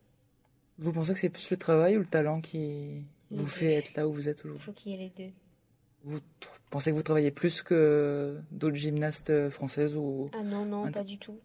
[0.77, 4.07] Vous pensez que c'est plus le travail ou le talent qui vous fait être là
[4.07, 4.61] où vous êtes aujourd'hui?
[4.61, 5.31] Il faut qu'il y ait les deux.
[6.03, 6.19] Vous
[6.71, 11.19] pensez que vous travaillez plus que d'autres gymnastes françaises ou Ah non, non, pas du
[11.19, 11.39] tout.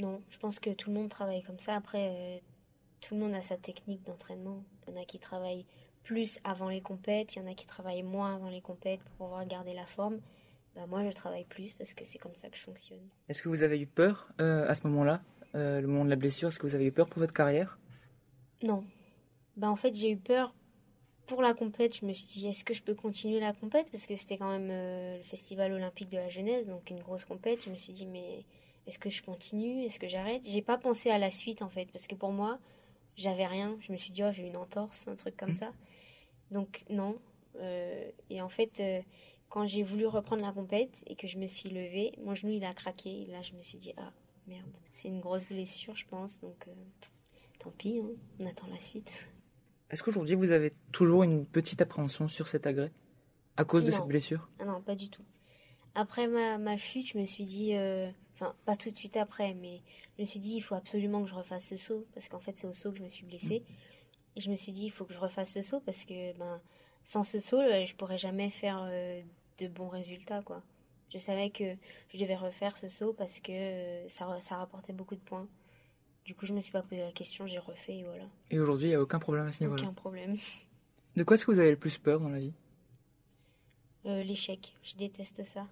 [0.00, 1.74] Non, je pense que tout le monde travaille comme ça.
[1.76, 2.38] Après, euh,
[3.00, 4.62] tout le monde a sa technique d'entraînement.
[4.86, 5.66] Il y en a qui travaillent
[6.02, 9.26] plus avant les compètes, il y en a qui travaillent moins avant les compètes pour
[9.26, 10.20] pouvoir garder la forme.
[10.74, 13.08] Bah, moi, je travaille plus parce que c'est comme ça que je fonctionne.
[13.28, 15.20] Est-ce que vous avez eu peur euh, à ce moment-là,
[15.54, 16.48] euh, le moment de la blessure?
[16.48, 17.78] Est-ce que vous avez eu peur pour votre carrière?
[18.62, 18.84] Non.
[19.56, 20.54] Bah en fait, j'ai eu peur
[21.26, 21.96] pour la compète.
[21.96, 23.90] Je me suis dit, est-ce que je peux continuer la compète?
[23.90, 27.24] Parce que c'était quand même euh, le Festival olympique de la jeunesse, donc une grosse
[27.24, 27.64] compète.
[27.64, 28.44] Je me suis dit, mais
[28.86, 29.84] est-ce que je continue?
[29.84, 30.42] Est-ce que j'arrête?
[30.48, 32.58] J'ai pas pensé à la suite en fait, parce que pour moi,
[33.16, 33.76] j'avais rien.
[33.80, 35.54] Je me suis dit, oh, j'ai une entorse, un truc comme mmh.
[35.54, 35.72] ça.
[36.50, 37.18] Donc non.
[37.56, 39.00] Euh, et en fait, euh,
[39.48, 42.64] quand j'ai voulu reprendre la compète et que je me suis levée, mon genou il
[42.64, 43.22] a craqué.
[43.22, 44.12] Et là, je me suis dit, ah
[44.46, 46.40] merde, c'est une grosse blessure, je pense.
[46.40, 46.66] Donc
[47.58, 48.10] tant pis, hein.
[48.40, 49.28] on attend la suite.
[49.90, 52.92] Est-ce qu'aujourd'hui vous avez toujours une petite appréhension sur cet agrès?
[53.56, 54.48] À cause de cette blessure?
[54.58, 55.24] Ah Non, pas du tout.
[55.94, 59.82] Après ma, chute, je me suis dit, euh, enfin pas tout de suite après, mais
[60.16, 62.56] je me suis dit il faut absolument que je refasse ce saut parce qu'en fait
[62.56, 63.60] c'est au saut que je me suis blessée.
[63.60, 63.72] Mm.
[64.36, 66.60] Et je me suis dit il faut que je refasse ce saut parce que ben
[67.04, 69.20] sans ce saut euh, je pourrais jamais faire euh,
[69.58, 70.62] de bons résultats quoi.
[71.12, 71.76] Je savais que
[72.12, 75.48] je devais refaire ce saut parce que ça, ça rapportait beaucoup de points.
[76.24, 78.24] Du coup, je me suis pas posé la question, j'ai refait et voilà.
[78.50, 79.82] Et aujourd'hui, il n'y a aucun problème à ce niveau-là?
[79.82, 80.36] Aucun problème.
[81.16, 82.52] De quoi est-ce que vous avez le plus peur dans la vie?
[84.06, 84.76] Euh, L'échec.
[84.84, 85.66] Je déteste ça.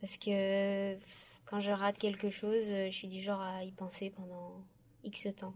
[0.00, 0.96] Parce que
[1.50, 4.64] quand je rate quelque chose, je suis du genre à y penser pendant
[5.02, 5.54] X temps.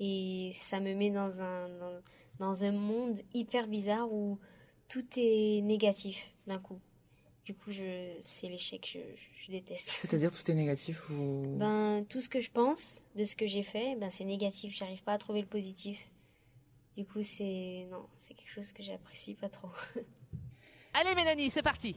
[0.00, 1.68] Et ça me met dans un,
[2.40, 4.38] dans un monde hyper bizarre où
[4.88, 6.80] tout est négatif d'un coup.
[7.44, 8.98] Du coup, je, c'est l'échec, je,
[9.44, 9.88] je déteste.
[9.88, 11.56] C'est-à-dire tout est négatif ou?
[11.58, 14.74] Ben tout ce que je pense de ce que j'ai fait, ben c'est négatif.
[14.76, 16.08] J'arrive pas à trouver le positif.
[16.96, 19.70] Du coup, c'est non, c'est quelque chose que j'apprécie pas trop.
[20.94, 21.94] Allez, Mélanie, c'est parti.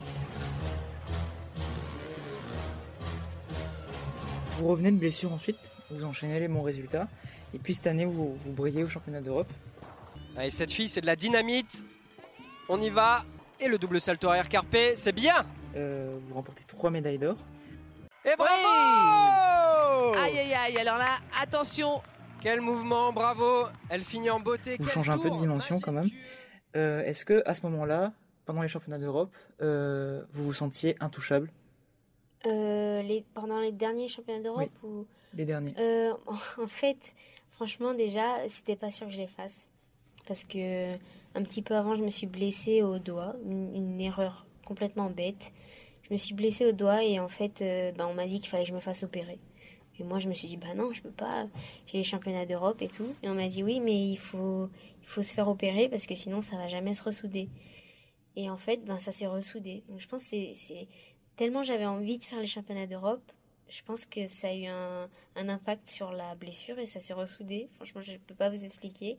[4.56, 5.58] Vous revenez de blessure ensuite,
[5.90, 7.08] vous enchaînez les bons résultats,
[7.52, 9.50] et puis cette année vous, vous brillez au championnat d'Europe.
[10.36, 11.84] Allez, cette fille, c'est de la dynamite.
[12.68, 13.24] On y va.
[13.60, 17.36] Et le double salto arrière carpé, c'est bien euh, Vous remportez trois médailles d'or.
[18.24, 18.52] Et bravo
[20.18, 22.02] Aïe aïe aïe, alors là, attention
[22.40, 24.76] Quel mouvement, bravo Elle finit en beauté.
[24.78, 26.08] Vous changez un peu de dimension quand même.
[26.76, 28.12] Euh, est-ce que à ce moment-là,
[28.46, 31.50] pendant les championnats d'Europe, euh, vous vous sentiez intouchable?
[32.46, 35.06] Les, Pendant les derniers championnats d'Europe ou...
[35.34, 35.74] Les derniers.
[36.26, 37.14] en fait,
[37.52, 39.68] franchement, déjà, c'était pas sûr que je les fasse.
[40.26, 40.94] Parce que
[41.34, 45.52] un petit peu avant, je me suis blessée au doigt, une, erreur complètement bête.
[46.02, 48.48] Je me suis blessée au doigt et en fait, euh, bah, on m'a dit qu'il
[48.48, 49.38] fallait que je me fasse opérer.
[49.98, 51.46] Et moi, je me suis dit, bah non, je peux pas,
[51.86, 53.14] j'ai les championnats d'Europe et tout.
[53.22, 54.68] Et on m'a dit, oui, mais il faut,
[55.02, 57.48] il faut se faire opérer parce que sinon ça va jamais se ressouder.
[58.36, 59.84] Et en fait, ben ça s'est ressoudé.
[59.88, 60.88] Donc je pense que c'est
[61.36, 63.32] tellement j'avais envie de faire les championnats d'Europe,
[63.68, 67.14] je pense que ça a eu un, un impact sur la blessure et ça s'est
[67.14, 67.68] ressoudé.
[67.76, 69.18] Franchement, je ne peux pas vous expliquer.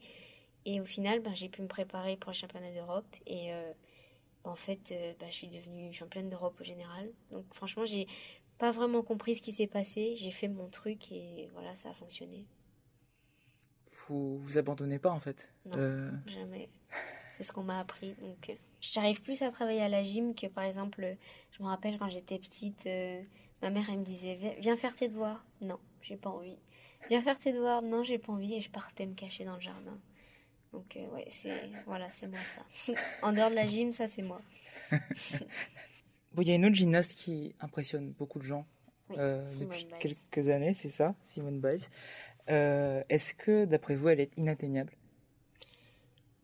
[0.64, 3.72] Et au final, ben, j'ai pu me préparer pour les championnats d'Europe et euh,
[4.44, 7.10] en fait, euh, ben, je suis devenue championne d'Europe au général.
[7.30, 8.06] Donc franchement, j'ai
[8.58, 10.14] pas vraiment compris ce qui s'est passé.
[10.16, 12.46] J'ai fait mon truc et voilà, ça a fonctionné.
[14.08, 15.50] Vous vous abandonnez pas en fait?
[15.66, 16.68] Non, Euh, jamais.
[17.36, 18.14] C'est ce qu'on m'a appris.
[18.22, 21.16] Donc, euh, j'arrive plus à travailler à la gym que par exemple,
[21.50, 23.20] je me rappelle quand j'étais petite, euh,
[23.60, 25.44] ma mère elle me disait Viens- faire tes devoirs.
[25.60, 26.56] Non, j'ai pas envie.
[27.10, 27.82] Viens faire tes devoirs.
[27.82, 28.54] Non, j'ai pas envie.
[28.54, 29.98] Et je partais me cacher dans le jardin.
[30.72, 32.38] Donc, euh, ouais, c'est voilà, c'est moi
[32.74, 32.92] ça.
[33.22, 34.40] en dehors de la gym, ça c'est moi.
[36.32, 38.66] Bon, il y a une autre gymnaste qui impressionne beaucoup de gens
[39.08, 39.96] Oui, euh, Simone depuis Biles.
[39.98, 41.80] quelques années, c'est ça, Simone Biles.
[42.50, 44.92] Euh, Est-ce que, d'après vous, elle est inatteignable?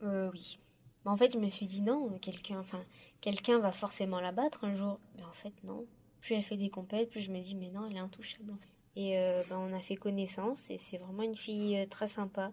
[0.02, 0.58] Euh, oui.
[1.04, 2.82] Mais en fait, je me suis dit non, quelqu'un, enfin,
[3.20, 4.98] quelqu'un va forcément la battre un jour.
[5.16, 5.84] Mais en fait, non.
[6.20, 8.54] Plus elle fait des compètes, plus je me dis mais non, elle est intouchable.
[8.94, 12.52] Et euh, ben, on a fait connaissance et c'est vraiment une fille euh, très sympa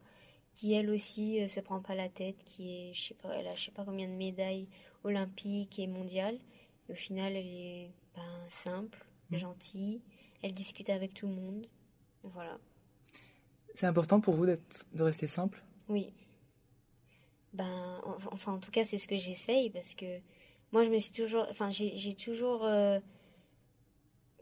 [0.53, 3.47] qui elle aussi euh, se prend pas la tête, qui est, je sais pas, elle
[3.47, 4.67] a je sais pas combien de médailles
[5.03, 6.39] olympiques et mondiales.
[6.87, 9.37] Et au final, elle est ben, simple, Mm.
[9.37, 10.01] gentille,
[10.41, 11.67] elle discute avec tout le monde.
[12.23, 12.57] Voilà.
[13.75, 15.61] C'est important pour vous de rester simple?
[15.87, 16.11] Oui.
[17.53, 17.98] Ben, en-
[18.31, 20.19] enfin, en tout cas, c'est ce que j'essaye parce que
[20.71, 22.99] moi, je me suis toujours, enfin, j'ai toujours, euh,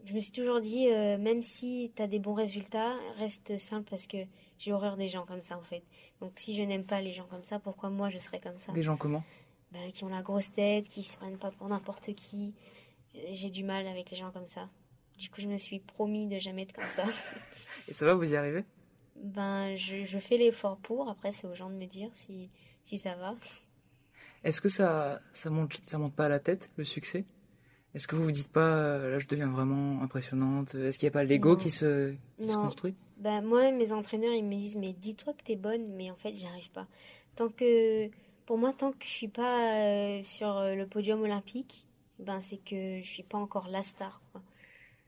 [0.04, 3.88] je me suis toujours dit, euh, même si tu as des bons résultats, reste simple
[3.88, 4.18] parce que
[4.58, 5.82] j'ai horreur des gens comme ça, en fait.
[6.20, 8.72] Donc, si je n'aime pas les gens comme ça, pourquoi moi je serais comme ça?
[8.72, 9.24] Des gens comment?
[9.72, 12.54] Ben, Qui ont la grosse tête, qui se prennent pas pour n'importe qui.
[13.30, 14.68] J'ai du mal avec les gens comme ça.
[15.16, 17.04] Du coup, je me suis promis de jamais être comme ça.
[17.88, 18.64] Et ça va, vous y arrivez?
[19.16, 21.08] Ben, je, je fais l'effort pour.
[21.08, 22.50] Après, c'est aux gens de me dire si,
[22.84, 23.34] si ça va.
[24.44, 27.24] Est-ce que ça, ça monte, ça monte pas à la tête, le succès?
[27.94, 30.74] Est-ce que vous vous dites pas, euh, là, je deviens vraiment impressionnante?
[30.74, 32.62] Est-ce qu'il n'y a pas l'ego qui se, qui se Non.
[32.64, 32.94] construit?
[33.16, 36.34] Ben, moi, mes entraîneurs, ils me disent, mais dis-toi que t'es bonne, mais en fait,
[36.36, 36.86] j'y arrive pas.
[37.34, 38.08] Tant que,
[38.46, 39.74] pour moi, tant que je suis pas
[40.18, 41.86] euh, sur euh, le podium olympique,
[42.20, 44.42] ben, c'est que je suis pas encore la star, quoi.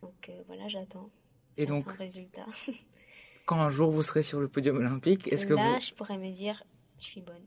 [0.02, 1.10] Donc, euh, voilà, j'attends.
[1.56, 2.46] Et donc, résultat.
[3.46, 5.80] quand un jour vous serez sur le podium olympique, est-ce que Là, vous...
[5.80, 6.64] je pourrais me dire,
[6.98, 7.44] je suis bonne.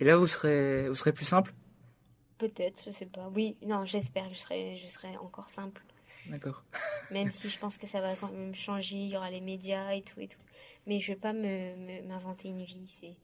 [0.00, 1.52] Et là, vous serez, vous serez plus simple?
[2.38, 3.28] Peut-être, je sais pas.
[3.34, 5.82] Oui, non, j'espère que je serai, je serai encore simple.
[6.26, 6.64] D'accord.
[7.10, 9.92] Même si je pense que ça va quand même changer, il y aura les médias
[9.92, 10.40] et tout et tout.
[10.86, 12.86] Mais je vais pas me, me- m'inventer une vie.
[13.00, 13.14] C'est,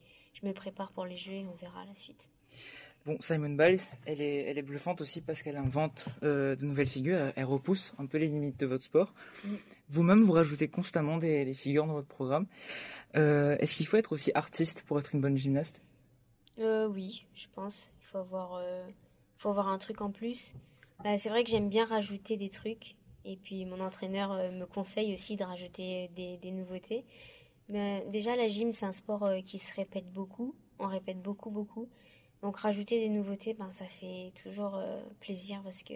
[0.41, 2.29] je me prépare pour les jeux et on verra la suite.
[3.07, 6.87] Bon, Simone Biles, elle est, elle est bluffante aussi parce qu'elle invente euh, de nouvelles
[6.89, 9.15] figures, elle, elle repousse un peu les limites de votre sport.
[9.43, 9.55] Mm.
[9.89, 12.47] Vous-même, vous rajoutez constamment des, des figures dans votre programme.
[13.17, 15.81] Euh, Est-ce qu'il faut être aussi artiste pour être une bonne gymnaste?
[16.61, 17.91] Euh, oui, je pense.
[18.01, 18.87] Il faut avoir, euh,
[19.39, 20.53] faut avoir un truc en plus.
[21.03, 22.97] Bah, c'est vrai que j'aime bien rajouter des trucs.
[23.25, 27.05] Et puis mon entraîneur euh, me conseille aussi de rajouter des, des nouveautés.
[27.69, 30.55] Mais déjà, la gym, c'est un sport euh, qui se répète beaucoup.
[30.79, 31.89] On répète beaucoup, beaucoup.
[32.43, 34.83] Donc rajouter des nouveautés, ben, ça fait toujours
[35.21, 35.93] plaisir parce que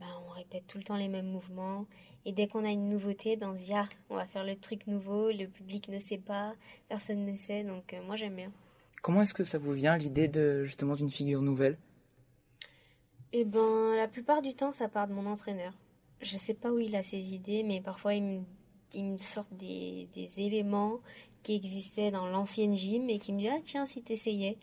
[0.00, 1.86] ben, on répète tout le temps les mêmes mouvements.
[2.24, 4.56] Et dès qu'on a une nouveauté, ben, on se dit, ah, on va faire le
[4.56, 6.54] truc nouveau, le public ne sait pas,
[6.88, 7.62] personne ne sait.
[7.62, 8.52] Donc moi, j'aime bien.
[9.02, 11.78] Comment est-ce que ça vous vient l'idée de justement d'une figure nouvelle?
[13.32, 15.72] Eh ben, la plupart du temps, ça part de mon entraîneur.
[16.20, 18.40] Je sais pas où il a ses idées, mais parfois il me,
[18.94, 21.00] il me sort des, des éléments
[21.42, 24.58] qui existaient dans l'ancienne gym et qui me dit Ah, tiens, si t'essayais.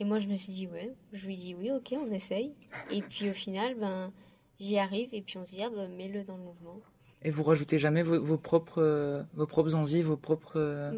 [0.00, 0.92] Et moi, je me suis dit Ouais.
[1.12, 2.52] Je lui dis Oui, ok, on essaye.
[2.90, 4.10] Et puis au final, ben,
[4.58, 6.80] j'y arrive et puis on se dit Ah, ben, mets-le dans le mouvement.
[7.22, 10.90] Et vous rajoutez jamais vos, vos propres, euh, vos propres envies, vos propres euh,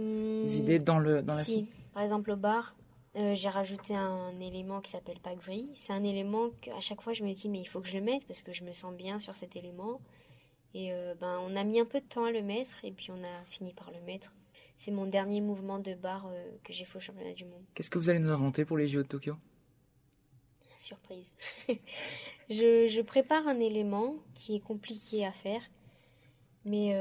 [0.45, 2.75] Hmm, idées dans, le, dans la Si, par exemple au bar,
[3.17, 5.71] euh, j'ai rajouté un élément qui s'appelle Pack-Vrille.
[5.75, 8.01] C'est un élément qu'à chaque fois je me dis mais il faut que je le
[8.03, 10.01] mette parce que je me sens bien sur cet élément.
[10.75, 13.11] Et euh, ben on a mis un peu de temps à le mettre et puis
[13.11, 14.33] on a fini par le mettre.
[14.79, 17.65] C'est mon dernier mouvement de bar euh, que j'ai fait au championnat du monde.
[17.75, 19.35] Qu'est-ce que vous allez nous inventer pour les JO de Tokyo?
[20.79, 21.35] Surprise.
[22.49, 25.61] je, je prépare un élément qui est compliqué à faire,
[26.65, 26.95] mais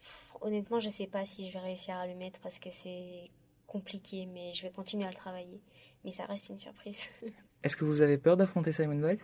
[0.00, 3.30] pff, honnêtement, je sais pas si je vais réussir à le mettre parce que c'est
[3.70, 5.60] compliqué, mais je vais continuer à le travailler.
[6.04, 7.08] Mais ça reste une surprise.
[7.62, 9.20] Est-ce que vous avez peur d'affronter Simone Biles?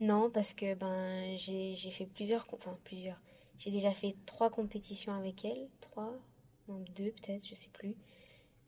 [0.00, 3.20] Non, parce que ben j'ai fait plusieurs, enfin plusieurs.
[3.58, 6.14] J'ai déjà fait trois compétitions avec elle, trois,
[6.68, 7.96] non deux peut-être, je sais plus.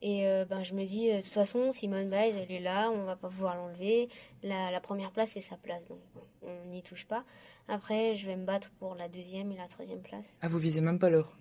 [0.02, 2.90] Et euh, ben je me dis, euh, de toute façon, Simone Biles, elle est là,
[2.90, 4.08] on va pas pouvoir l'enlever.
[4.42, 6.00] La, la première place, c'est sa place, donc
[6.42, 7.24] on n'y touche pas.
[7.68, 10.36] Après, je vais me battre pour la deuxième et la troisième place.
[10.40, 11.36] Ah, vous visez même pas l'heure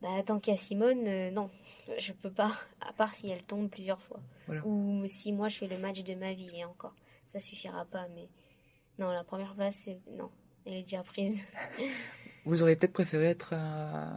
[0.00, 1.50] Bah, tant qu'il y a Simone, euh, non,
[1.98, 4.20] je peux pas, à part si elle tombe plusieurs fois.
[4.46, 4.64] Voilà.
[4.64, 6.94] Ou si moi je fais le match de ma vie, et encore,
[7.26, 8.28] ça suffira pas, mais
[8.98, 10.30] non, la première place, non,
[10.64, 11.44] elle est déjà prise.
[12.44, 14.16] Vous auriez peut-être préféré être, euh,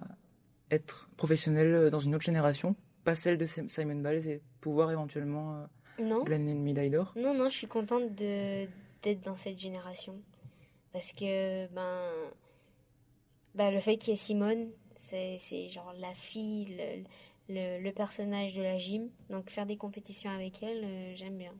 [0.69, 6.03] être professionnel dans une autre génération, pas celle de Simon Biles, et pouvoir éventuellement euh,
[6.03, 7.13] Non, glaner une médaille d'or?
[7.15, 8.67] Non, non, je suis contente de
[9.01, 10.21] d'être dans cette génération.
[10.93, 12.03] Parce que, ben,
[13.55, 14.69] ben le fait qu'il y ait Simone,
[15.37, 17.03] c'est genre la fille, le,
[17.53, 19.09] le, le personnage de la gym.
[19.29, 21.53] Donc faire des compétitions avec elle, euh, j'aime bien.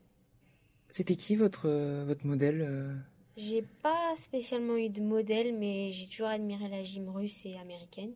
[0.90, 2.94] C'était qui votre, euh, votre modèle euh?
[3.38, 8.12] J'ai pas spécialement eu de modèle, mais j'ai toujours admiré la gym russe et américaine.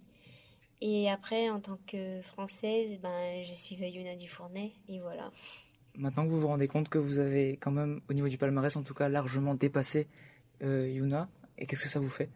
[0.82, 5.32] Et après, en tant que française, ben, je suivais Yona Dufournet, et voilà.
[5.98, 8.76] Maintenant que vous vous rendez compte que vous avez quand même, au niveau du palmarès
[8.76, 10.10] en tout cas, largement dépassé
[10.62, 12.30] euh, Yuna, et qu'est-ce que ça vous fait?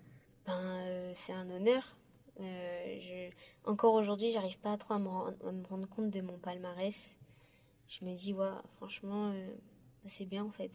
[0.48, 1.98] Ben, euh, c'est un honneur.
[2.40, 3.70] Euh, je...
[3.70, 7.18] Encore aujourd'hui, j'arrive pas trop à me, à me rendre compte de mon palmarès.
[7.88, 8.48] Je me dis, ouais,
[8.78, 9.48] franchement, euh,
[10.06, 10.72] c'est bien en fait.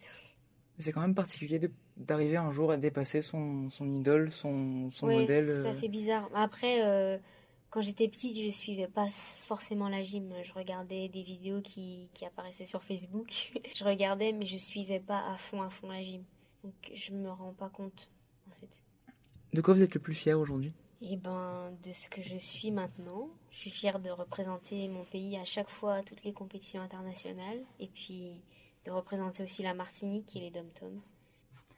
[0.79, 1.61] C'est quand même particulier
[1.95, 5.63] d'arriver un jour à dépasser son, son idole, son, son Ouais, modèle.
[5.63, 5.73] ça euh.
[5.73, 6.29] fait bizarre.
[6.33, 7.17] Après, euh,
[7.69, 10.33] quand j'étais petite, je suivais pas forcément la gym.
[10.43, 13.53] Je regardais des vidéos qui, qui apparaissaient sur Facebook.
[13.75, 16.23] je regardais, mais je suivais pas à fond, à fond la gym.
[16.63, 18.09] Donc, je me rends pas compte,
[18.49, 18.83] en fait.
[19.53, 20.73] De quoi vous êtes le plus fier aujourd'hui?
[21.01, 25.37] Et ben, de ce que je suis maintenant, je suis fière de représenter mon pays
[25.37, 27.59] à chaque fois à toutes les compétitions internationales.
[27.79, 28.41] Et puis,
[28.85, 31.01] de représenter aussi la Martinique et les dom-toms.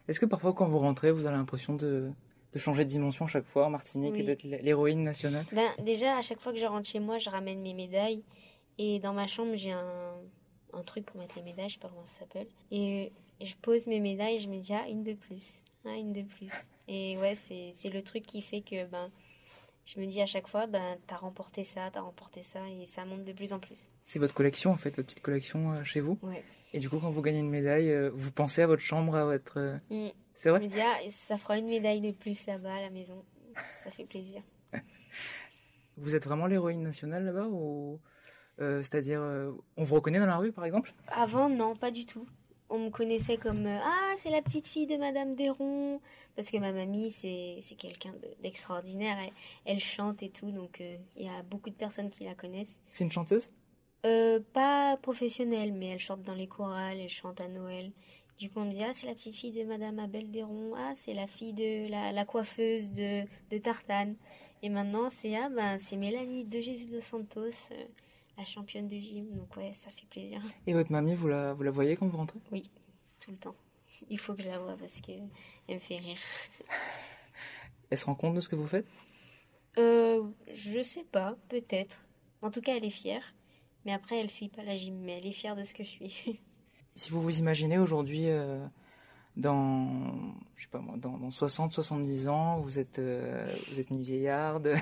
[0.07, 2.11] Est-ce que parfois quand vous rentrez, vous avez l'impression de,
[2.53, 4.21] de changer de dimension à chaque fois en Martinique Oui.
[4.21, 5.45] et d'être l'héroïne nationale?
[5.51, 8.23] Ben, déjà, à chaque fois que je rentre chez moi, je ramène mes médailles.
[8.77, 10.13] Et dans ma chambre, j'ai un,
[10.73, 12.47] un truc pour mettre les médailles, je sais pas comment ça s'appelle.
[12.71, 15.59] Et je pose mes médailles et je me dis, ah, une de plus.
[15.87, 16.51] Ah, une de plus.
[16.87, 19.09] Et ouais, c'est c'est le truc qui fait que ben,
[19.85, 23.05] je me dis à chaque fois, ben, t'as remporté ça, t'as remporté ça, et ça
[23.05, 23.87] monte de plus en plus.
[24.03, 26.17] C'est votre collection en fait, votre petite collection euh, chez vous?
[26.21, 26.43] Ouais.
[26.73, 29.23] Et du coup, quand vous gagnez une médaille, euh, vous pensez à votre chambre, à
[29.25, 29.57] votre.
[29.59, 30.09] euh, Mm.
[30.35, 32.89] C'est Je vrai me dis, ah, ça fera une médaille de plus là-bas à la
[32.91, 33.23] maison.
[33.83, 34.41] Ça fait plaisir.
[35.97, 37.99] Vous êtes vraiment l'héroïne nationale là-bas ou
[38.59, 40.93] euh, c'est-à-dire euh, on vous reconnaît dans la rue par exemple?
[41.07, 42.27] Avant, non, pas du tout.
[42.69, 46.01] On me connaissait comme euh, Ah, c'est la petite fille de Madame Desron.
[46.35, 49.17] Parce que ma mamie, c'est c'est quelqu'un de- d'extraordinaire.
[49.23, 49.31] Elle,
[49.65, 52.75] elle chante et tout, donc euh, il y a beaucoup de personnes qui la connaissent.
[52.91, 53.49] C'est une chanteuse?
[54.05, 57.91] Euh, pas professionnelle, mais elle chante dans les chorales, elle chante à Noël.
[58.37, 60.73] Du coup, on me dit Ah, c'est la petite fille de Madame Abel Desron.
[60.77, 64.15] Ah, c'est la fille de la, la coiffeuse de, de Tartane.
[64.61, 67.39] Et maintenant, c'est Ah, ben, c'est Mélanie de Jésus de Santos,
[67.71, 67.85] euh,
[68.37, 69.29] la championne de gym.
[69.35, 70.41] Donc, ouais, ça fait plaisir.
[70.65, 72.39] Et votre mamie, vous la, vous la voyez quand vous rentrez?
[72.51, 72.69] Oui,
[73.19, 73.55] tout le temps.
[74.09, 75.11] Il faut que je la voie parce que
[75.67, 76.17] elle me fait rire.
[77.89, 78.85] Elle se rend compte de ce que vous faites?
[79.77, 81.99] Euh, je sais pas, peut-être.
[82.41, 83.33] En tout cas, elle est fière.
[83.85, 85.89] Mais après, elle suit pas la gym, mais elle est fière de ce que je
[86.07, 86.39] suis.
[86.95, 88.57] Si vous vous imaginez aujourd'hui euh,
[89.35, 90.15] dans,
[90.55, 94.01] je sais pas moi, dans, dans 60, 70 ans, vous êtes, euh, vous êtes une
[94.01, 94.73] vieillarde.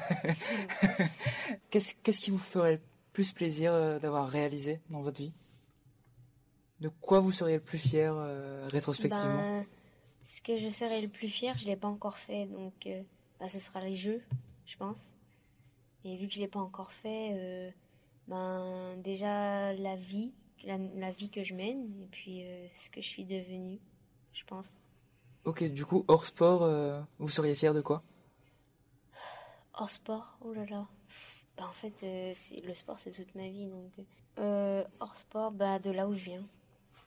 [1.70, 2.80] Qu'est-ce qu'est-ce qui vous ferait
[3.16, 5.32] plus plaisir euh, d'avoir réalisé dans votre vie?
[6.82, 9.38] De quoi vous seriez le plus fier euh, rétrospectivement?
[9.38, 9.66] Ben,
[10.26, 13.02] ce que je serais le plus fière, je l'ai pas encore fait, donc euh,
[13.40, 14.22] bah, ce sera les jeux,
[14.66, 15.16] je pense.
[16.04, 17.72] Et vu que je l'ai pas encore fait, euh,
[18.28, 20.34] ben déjà la vie,
[20.66, 22.44] la, la vie que je mène, et puis
[22.76, 23.80] ce que je suis devenue,
[24.34, 24.76] je pense.
[25.46, 26.68] Ok, du coup, hors sport,
[27.18, 28.04] vous seriez fier de quoi?
[29.74, 30.86] Hors sport, oh là là.
[31.58, 32.34] Bah, en fait, euh,
[32.66, 33.68] le sport, c'est toute ma vie.
[33.68, 33.92] Donc,
[34.40, 36.44] euh, hors sport, bah, de là où je viens.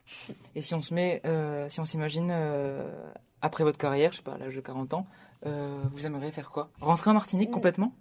[0.55, 2.31] Et si on se met, euh, si on s'imagine
[3.43, 5.07] après votre carrière, je sais pas, à l'âge de 40 ans,
[5.45, 6.71] vous aimeriez faire quoi?
[6.81, 7.53] Rentrer en Martinique Mm.
[7.53, 7.93] complètement?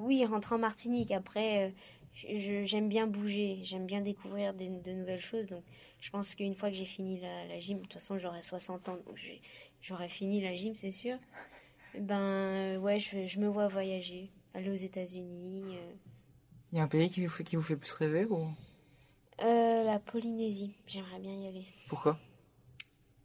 [0.00, 1.10] Oui, rentrer en Martinique.
[1.12, 1.72] Après,
[2.12, 3.60] j'aime bien bouger.
[3.62, 5.46] J'aime bien découvrir des- de nouvelles choses.
[5.46, 5.62] Donc,
[6.00, 8.88] je pense qu'une fois que j'ai fini la, la gym, de toute façon, j'aurai 60
[8.88, 8.98] ans.
[9.06, 9.18] Donc,
[9.80, 11.16] j'aurai fini la gym, c'est sûr.
[11.98, 14.30] Ben, ouais, je, je me vois voyager.
[14.54, 15.62] Aller aux États-Unis.
[15.76, 15.92] euh.
[16.72, 18.46] Il y a un pays qui vous fait, qui vous fait plus rêver ou?
[19.42, 20.74] Euh, la Polynésie.
[20.86, 21.64] J'aimerais bien y aller.
[21.88, 22.18] pourquoi?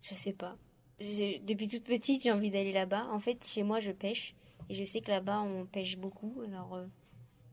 [0.01, 0.57] Je sais pas.
[0.99, 3.07] Depuis toute petite, j'ai envie d'aller là-bas.
[3.11, 4.35] En fait, chez moi, je pêche.
[4.69, 6.41] Et je sais que là-bas, on pêche beaucoup.
[6.47, 6.85] Alors, euh,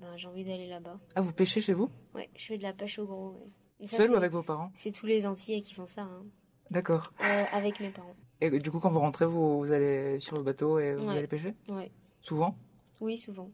[0.00, 0.98] ben, j'ai envie d'aller là-bas.
[1.14, 1.90] Ah, vous pêchez chez vous?
[2.14, 3.50] Ouais, je fais de la pêche au gros.
[3.80, 3.86] ouais.
[3.86, 4.72] Ça, Seul ou avec vos parents?
[4.76, 6.02] C'est tous les Antillais qui font ça.
[6.02, 6.24] hein.
[6.70, 7.12] D'accord.
[7.20, 8.14] Euh, avec mes parents.
[8.40, 11.18] Et du coup, quand vous rentrez, vous, vous allez sur le bateau et vous Ouais.
[11.18, 11.54] allez pêcher?
[11.68, 11.90] Ouais.
[12.22, 12.56] Souvent?
[13.00, 13.50] Oui, souvent.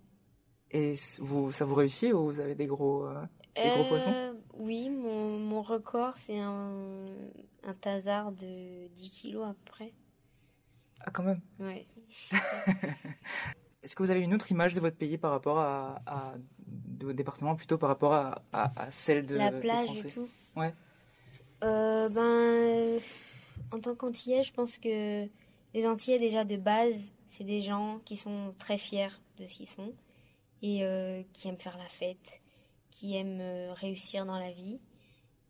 [0.73, 3.15] Et vous, ça vous réussit ou vous avez des gros, euh,
[3.57, 4.37] des gros Euh, poissons?
[4.55, 7.07] Oui, mon, mon record, c'est un,
[7.65, 9.93] un tasard de 10 kilos à peu près.
[11.01, 11.41] Ah, quand même.
[11.59, 11.87] Ouais.
[13.83, 16.35] est-ce que vous avez une autre image de votre pays par rapport à, à
[16.67, 20.09] de votre département, plutôt par rapport à, à, à celle de La des plage et
[20.09, 20.29] tout.
[20.57, 20.75] Ouais.
[21.65, 23.01] Euh, ben,
[23.73, 25.27] en tant qu'Antillais, je pense que
[25.75, 29.67] les Antillais, déjà de base, c'est des gens qui sont très fiers de ce qu'ils
[29.67, 29.93] sont
[30.63, 32.41] et euh, qui aiment faire la fête,
[32.91, 34.79] qui aiment euh, réussir dans la vie.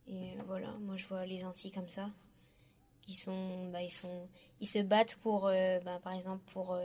[0.07, 2.11] Et euh, voilà, moi je vois les Antilles comme ça.
[3.09, 4.29] Ils sont, bah, ils sont,
[4.61, 5.51] ils se battent pour,
[5.85, 6.79] bah, par exemple, pour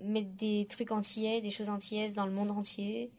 [0.00, 3.10] mettre des trucs antillais, des choses antillaises dans le monde entier.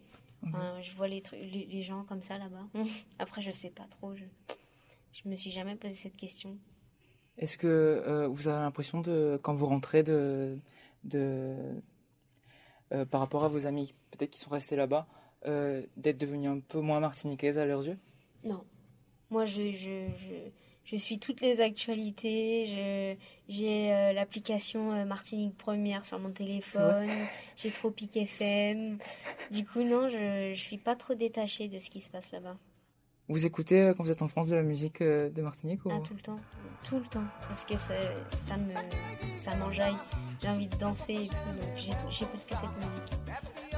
[0.45, 2.67] Enfin, je vois les, trucs, les, les gens comme ça là-bas.
[3.19, 4.15] Après, je sais pas trop.
[4.15, 4.23] Je,
[5.13, 6.57] je me suis jamais posé cette question.
[7.37, 10.57] Est-ce que euh, vous avez l'impression de, quand vous rentrez, de,
[11.03, 11.55] de
[12.93, 15.07] euh, par rapport à vos amis, peut-être qui sont restés là-bas,
[15.45, 17.97] euh, d'être devenus un peu moins martiniquaises à leurs yeux?
[18.43, 18.63] Non.
[19.29, 20.35] Moi, je, je, je,
[20.83, 23.17] je suis toutes les actualités.
[23.47, 27.09] J'ai euh, l'application Martinique Première sur mon téléphone.
[27.55, 28.99] J'ai Tropic FM.
[29.49, 32.57] Du coup, non, je, je suis pas trop détachée de ce qui se passe là-bas.
[33.29, 35.91] Vous écoutez euh, quand vous êtes en France de la musique euh, de Martinique ou...
[35.91, 36.39] Ah, tout le temps.
[36.83, 37.23] Tout le temps.
[37.47, 37.93] Parce que ça,
[38.57, 38.73] me,
[39.39, 39.95] ça m'enjaille.
[40.41, 41.33] J'ai envie de danser et tout.
[41.77, 43.72] J'écoute que cette musique.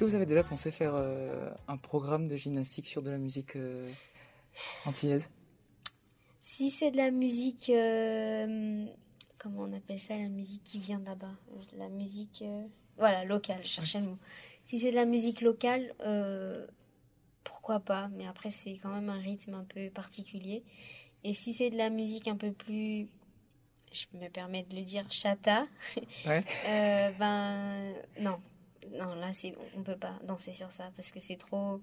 [0.00, 3.54] Que vous avez déjà pensé faire euh, un programme de gymnastique sur de la musique
[3.56, 3.86] euh,
[4.86, 5.28] antillaise?
[6.40, 8.86] Si c'est de la musique, euh,
[9.38, 11.34] comment on appelle ça, la musique qui vient de là-bas,
[11.76, 12.42] la musique,
[12.96, 14.18] voilà, locale, je cherchais le mot.
[14.64, 15.94] Si c'est de la musique locale,
[17.44, 20.64] pourquoi pas, mais après c'est quand même un rythme un peu particulier.
[21.24, 23.06] Et si c'est de la musique un peu plus,
[23.92, 25.66] je me permets de le dire, chata,
[26.26, 26.44] Ouais.
[26.66, 28.40] euh, ben non,
[28.98, 31.80] non là c'est, on peut pas danser sur ça parce que c'est trop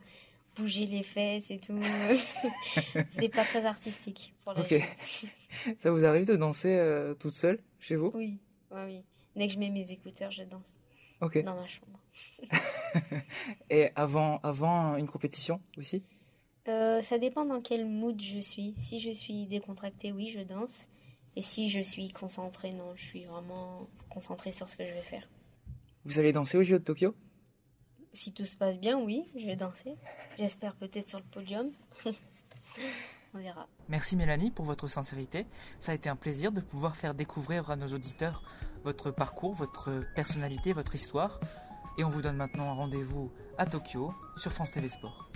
[0.55, 1.79] bouger les fesses et tout.
[3.09, 4.73] c'est pas très artistique pour la Ok.
[5.79, 8.11] Ça vous arrive de danser euh, toute seule chez vous?
[8.13, 8.37] Oui,
[8.71, 9.03] oui, oui.
[9.35, 10.73] Dès que je mets mes écouteurs, je danse
[11.21, 11.43] Ok.
[11.43, 11.99] dans ma chambre.
[13.69, 16.03] Et avant, avant une compétition aussi?
[16.67, 18.73] Euh, ça dépend dans quel mood je suis.
[18.77, 20.87] Si je suis décontractée, oui, je danse.
[21.35, 25.03] Et si je suis concentrée, non, je suis vraiment concentrée sur ce que je vais
[25.03, 25.27] faire.
[26.07, 27.13] Vous allez danser au JO de Tokyo?
[28.13, 29.95] Si tout se passe bien, oui, je vais danser.
[30.39, 31.69] J'espère peut-être sur le podium.
[33.33, 33.67] On verra.
[33.89, 35.45] Merci Mélanie pour votre sincérité.
[35.79, 38.41] Ça a été un plaisir de pouvoir faire découvrir à nos auditeurs
[38.85, 41.41] votre parcours, votre personnalité, votre histoire.
[41.97, 45.26] Et on vous donne maintenant un rendez-vous à Tokyo sur France TV Sport.